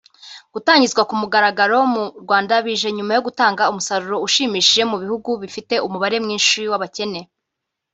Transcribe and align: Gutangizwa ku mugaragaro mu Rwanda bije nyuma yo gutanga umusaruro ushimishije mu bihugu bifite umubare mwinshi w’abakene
Gutangizwa 0.53 1.01
ku 1.09 1.13
mugaragaro 1.21 1.77
mu 1.93 2.03
Rwanda 2.23 2.53
bije 2.65 2.89
nyuma 2.97 3.11
yo 3.17 3.23
gutanga 3.27 3.69
umusaruro 3.71 4.17
ushimishije 4.27 4.81
mu 4.91 4.97
bihugu 5.03 5.29
bifite 5.41 5.73
umubare 5.87 6.17
mwinshi 6.23 6.59
w’abakene 6.71 7.21